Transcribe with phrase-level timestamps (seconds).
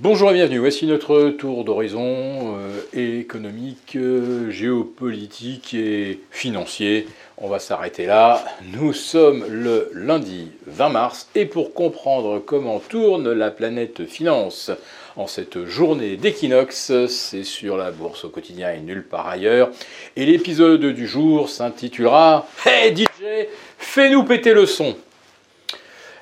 [0.00, 7.06] Bonjour et bienvenue, voici notre tour d'horizon euh, économique, euh, géopolitique et financier.
[7.38, 8.44] On va s'arrêter là.
[8.72, 14.72] Nous sommes le lundi 20 mars et pour comprendre comment tourne la planète finance
[15.14, 19.70] en cette journée d'équinoxe, c'est sur la bourse au quotidien et nulle part ailleurs.
[20.16, 23.46] Et l'épisode du jour s'intitulera Hey DJ,
[23.78, 24.96] fais-nous péter le son.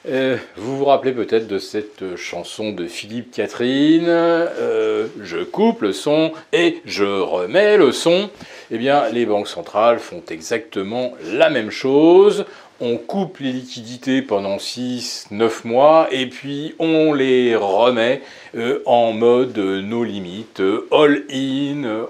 [0.09, 5.92] Euh, vous vous rappelez peut-être de cette chanson de Philippe Catherine, euh, je coupe le
[5.92, 8.28] son et je remets le son.
[8.73, 12.47] Eh bien, les banques centrales font exactement la même chose.
[12.80, 18.23] On coupe les liquidités pendant 6-9 mois et puis on les remet
[18.56, 22.06] euh, en mode no limite, all-in.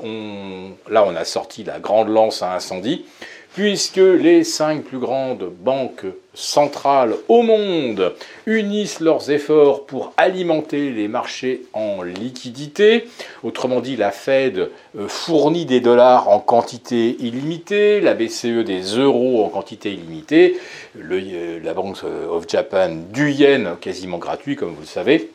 [0.89, 3.05] Là, on a sorti la grande lance à incendie
[3.55, 8.15] puisque les cinq plus grandes banques centrales au monde
[8.47, 13.05] unissent leurs efforts pour alimenter les marchés en liquidité.
[13.43, 19.45] Autrement dit, la Fed euh, fournit des dollars en quantité illimitée, la BCE des euros
[19.45, 20.59] en quantité illimitée,
[20.99, 21.99] euh, la Bank
[22.31, 25.31] of Japan du yen quasiment gratuit, comme vous le savez.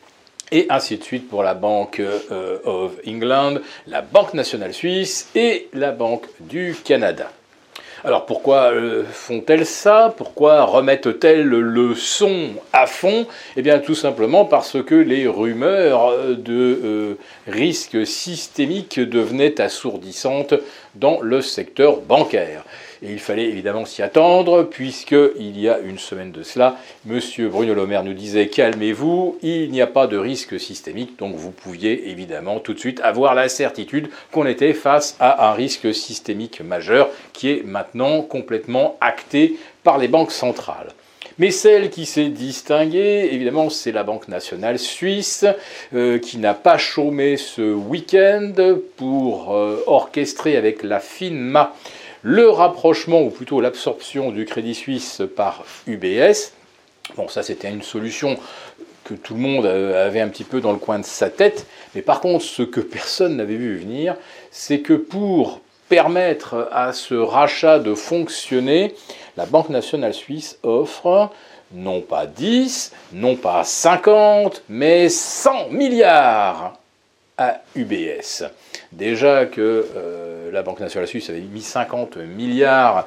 [0.50, 5.68] Et ainsi de suite pour la Bank euh, of England, la Banque nationale suisse et
[5.74, 7.30] la Banque du Canada.
[8.04, 10.14] Alors pourquoi euh, font-elles ça?
[10.16, 13.26] Pourquoi remettent-elles le son à fond?
[13.56, 17.14] Eh bien tout simplement parce que les rumeurs de euh,
[17.48, 20.54] risques systémiques devenaient assourdissantes
[20.94, 22.64] dans le secteur bancaire.
[23.02, 26.76] Et il fallait évidemment s'y attendre, puisqu'il y a une semaine de cela,
[27.08, 27.20] M.
[27.48, 31.52] Bruno Le Maire nous disait calmez-vous, il n'y a pas de risque systémique, donc vous
[31.52, 36.60] pouviez évidemment tout de suite avoir la certitude qu'on était face à un risque systémique
[36.60, 40.92] majeur qui est maintenant complètement acté par les banques centrales.
[41.38, 45.46] Mais celle qui s'est distinguée, évidemment, c'est la Banque nationale suisse,
[45.94, 48.52] euh, qui n'a pas chômé ce week-end
[48.96, 51.74] pour euh, orchestrer avec la FINMA
[52.22, 56.52] le rapprochement, ou plutôt l'absorption du Crédit Suisse par UBS.
[57.16, 58.38] Bon, ça c'était une solution
[59.04, 61.66] que tout le monde avait un petit peu dans le coin de sa tête.
[61.94, 64.16] Mais par contre, ce que personne n'avait vu venir,
[64.50, 68.94] c'est que pour permettre à ce rachat de fonctionner,
[69.36, 71.30] la Banque nationale suisse offre
[71.72, 76.78] non pas 10, non pas 50, mais 100 milliards
[77.36, 78.44] à UBS.
[78.92, 83.06] Déjà que euh, la Banque nationale suisse avait mis 50 milliards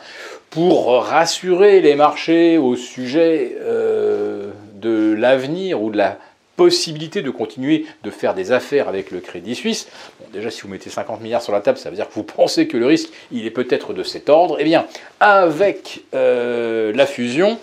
[0.49, 6.17] pour rassurer les marchés au sujet euh, de l'avenir ou de la
[6.55, 9.87] possibilité de continuer de faire des affaires avec le Crédit Suisse.
[10.31, 12.67] déjà, si vous mettez 50 milliards sur la table, ça veut dire que vous pensez
[12.67, 14.57] que le risque, il est peut-être de cet ordre.
[14.59, 14.85] Eh bien,
[15.19, 17.57] avec euh, la fusion,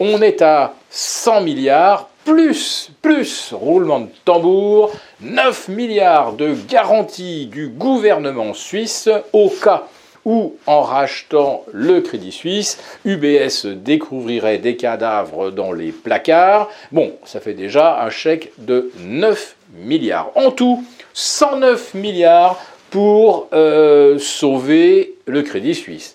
[0.00, 7.68] on est à 100 milliards plus, plus, roulement de tambour, 9 milliards de garanties du
[7.68, 9.86] gouvernement suisse au cas
[10.24, 16.70] où, en rachetant le Crédit Suisse, UBS découvrirait des cadavres dans les placards.
[16.92, 20.30] Bon, ça fait déjà un chèque de 9 milliards.
[20.34, 22.58] En tout, 109 milliards
[22.90, 26.14] pour euh, sauver le Crédit Suisse.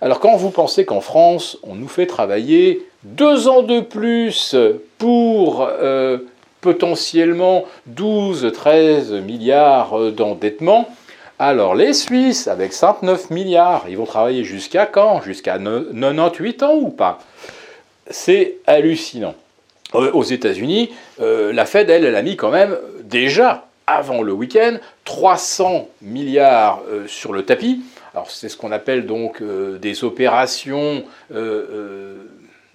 [0.00, 4.54] Alors quand vous pensez qu'en France, on nous fait travailler deux ans de plus
[4.98, 6.18] pour euh,
[6.60, 7.64] potentiellement
[7.94, 10.88] 12-13 milliards d'endettement,
[11.40, 15.22] alors les Suisses, avec 59 milliards, ils vont travailler jusqu'à quand?
[15.22, 17.20] Jusqu'à 98 ans ou pas?
[18.10, 19.34] C'est hallucinant.
[19.94, 24.32] Euh, aux États-Unis, euh, la Fed, elle, elle a mis quand même déjà avant le
[24.32, 27.82] week-end 300 milliards sur le tapis.
[28.18, 31.36] Alors c'est ce qu'on appelle donc euh, des opérations euh,
[31.70, 32.16] euh,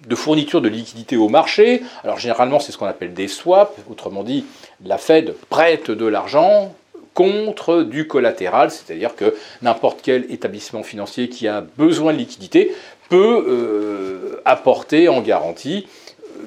[0.06, 1.82] de fourniture de liquidités au marché.
[2.02, 4.46] Alors généralement c'est ce qu'on appelle des swaps, autrement dit
[4.84, 6.74] la Fed prête de l'argent
[7.14, 12.74] contre du collatéral, c'est-à-dire que n'importe quel établissement financier qui a besoin de liquidité
[13.08, 15.86] peut apporter en garantie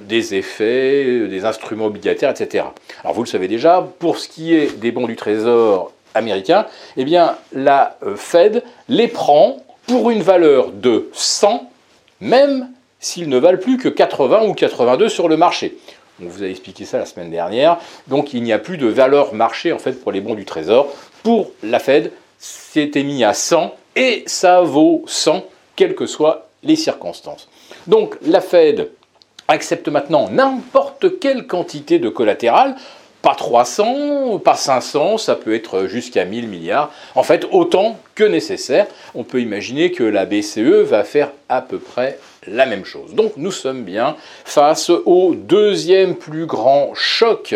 [0.02, 2.66] des effets, des instruments obligataires, etc.
[3.03, 7.06] Alors vous le savez déjà, pour ce qui est des bons du Trésor américains, eh
[7.06, 11.69] bien, la euh, Fed les prend pour une valeur de 100,
[12.19, 12.69] même
[13.00, 15.77] s'ils ne valent plus que 80 ou 82 sur le marché.
[16.22, 17.77] On vous a expliqué ça la semaine dernière.
[18.07, 20.92] Donc il n'y a plus de valeur marché en fait pour les bons du Trésor.
[21.22, 25.44] Pour la Fed, c'était mis à 100 et ça vaut 100
[25.75, 27.48] quelles que soient les circonstances.
[27.86, 28.89] Donc la Fed
[29.48, 32.76] accepte maintenant n'importe quelle quantité de collatéral
[33.22, 36.94] pas 300, pas 500, ça peut être jusqu'à 1000 milliards.
[37.16, 38.88] En fait, autant que nécessaire.
[39.16, 43.16] On peut imaginer que la BCE va faire à peu près la même chose.
[43.16, 44.16] Donc nous sommes bien
[44.46, 47.56] face au deuxième plus grand choc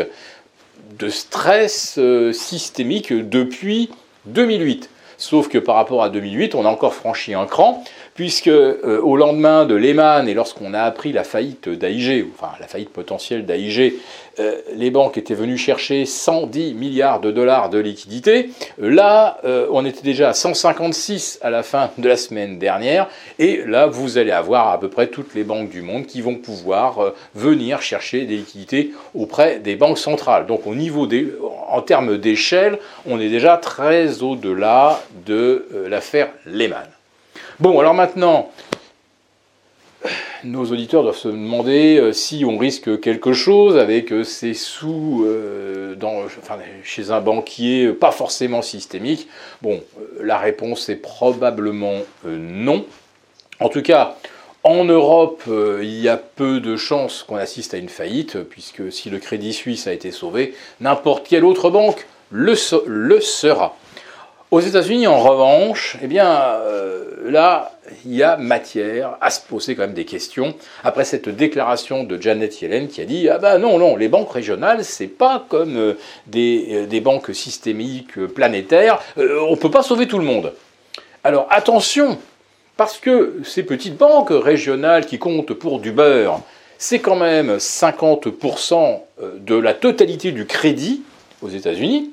[1.00, 2.00] de stress
[2.34, 3.90] systémique depuis
[4.26, 4.90] 2008.
[5.22, 7.84] Sauf que par rapport à 2008, on a encore franchi un cran,
[8.16, 12.66] puisque euh, au lendemain de Lehman et lorsqu'on a appris la faillite d'AIG, enfin la
[12.66, 13.94] faillite potentielle d'AIG,
[14.40, 18.50] euh, les banques étaient venues chercher 110 milliards de dollars de liquidités.
[18.80, 23.08] Là, euh, on était déjà à 156 à la fin de la semaine dernière,
[23.38, 26.36] et là, vous allez avoir à peu près toutes les banques du monde qui vont
[26.36, 30.48] pouvoir venir chercher des liquidités auprès des banques centrales.
[30.48, 31.08] Donc au niveau
[31.70, 36.88] en termes d'échelle, on est déjà très au-delà de l'affaire Lehman.
[37.60, 38.52] Bon, alors maintenant,
[40.44, 45.24] nos auditeurs doivent se demander euh, si on risque quelque chose avec euh, ces sous
[45.28, 45.96] euh,
[46.84, 49.28] chez un banquier pas forcément systémique.
[49.62, 49.82] Bon,
[50.20, 52.86] la réponse est probablement non.
[53.60, 54.18] En tout cas,
[54.64, 59.12] en Europe, il y a peu de chances qu'on assiste à une faillite, puisque si
[59.12, 63.76] le Crédit Suisse a été sauvé, n'importe quelle autre banque le sera.
[64.52, 67.72] Aux États-Unis, en revanche, eh bien, euh, là,
[68.06, 70.56] il y a matière à se poser quand même des questions.
[70.84, 74.34] Après cette déclaration de Janet Yellen qui a dit ah ben non non, les banques
[74.34, 75.94] régionales c'est pas comme euh,
[76.28, 79.00] des, euh, des, banques systémiques planétaires.
[79.16, 80.52] on peut pas sauver tout le monde.
[81.24, 82.18] Alors attention,
[82.76, 86.42] parce que ces petites banques régionales qui comptent pour du beurre,
[86.78, 89.00] c'est quand même 50%
[89.40, 91.04] de la totalité du crédit
[91.42, 92.12] aux États-Unis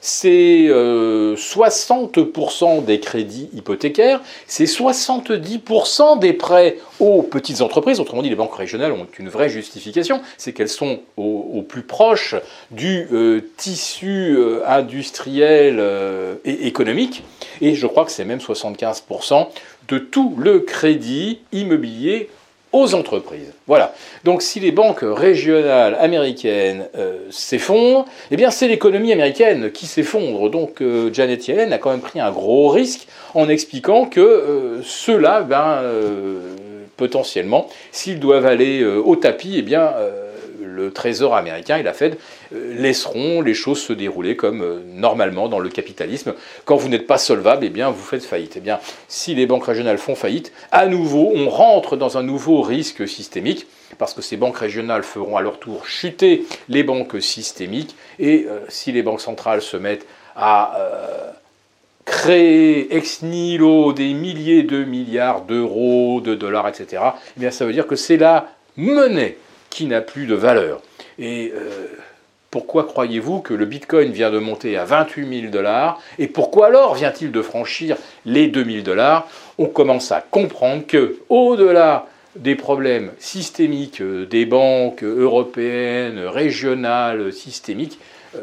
[0.00, 8.00] c'est 60% euh, des crédits hypothécaires, c'est 70% des prêts aux petites entreprises.
[8.00, 12.34] Autrement dit, les banques régionales ont une vraie justification, c'est qu'elles sont au, plus proche
[12.70, 15.82] du euh, tissu euh, industriel
[16.44, 17.24] et économique.
[17.60, 19.48] Et je crois que c'est même 75%
[19.88, 22.28] de tout le crédit immobilier
[22.72, 23.52] aux entreprises.
[23.66, 23.94] Voilà.
[24.24, 30.50] Donc si les banques régionales américaines euh, s'effondrent, eh bien c'est l'économie américaine qui s'effondre.
[30.50, 34.82] Donc euh, Janet Yellen a quand même pris un gros risque en expliquant que euh,
[34.82, 35.82] ceux-là, ben,
[36.96, 39.92] potentiellement, s'ils doivent aller au tapis, eh bien
[40.78, 42.16] le Trésor américain et la Fed
[42.54, 46.34] euh, laisseront les choses se dérouler comme euh, normalement dans le capitalisme.
[46.64, 48.54] Quand vous n'êtes pas solvable, eh bien, vous faites faillite.
[48.56, 48.78] Eh bien,
[49.08, 53.66] si les banques régionales font faillite, à nouveau, on rentre dans un nouveau risque systémique
[53.98, 58.60] parce que ces banques régionales feront à leur tour chuter les banques systémiques et euh,
[58.68, 60.78] si les banques centrales se mettent à
[62.04, 67.02] créer ex nihilo des milliers de milliards d'euros, de dollars, etc.,
[67.36, 69.36] eh bien ça veut dire que c'est la monnaie
[69.78, 70.82] qui n'a plus de valeur.
[71.20, 71.86] Et euh,
[72.50, 76.96] pourquoi croyez-vous que le Bitcoin vient de monter à 28 000 dollars Et pourquoi alors
[76.96, 79.28] vient-il de franchir les 2 000 dollars?
[79.56, 88.00] On commence à comprendre que, au-delà des problèmes systémiques euh, des banques européennes, régionales, systémiques,
[88.34, 88.40] euh,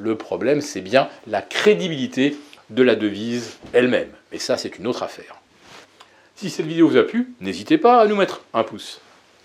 [0.00, 2.34] le problème c'est bien la crédibilité
[2.70, 4.08] de la devise elle-même.
[4.32, 5.36] Et ça c'est une autre affaire.
[6.34, 9.02] Si cette vidéo vous a plu, n'hésitez pas à nous mettre un pouce.